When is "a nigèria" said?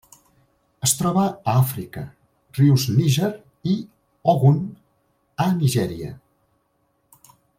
5.47-6.11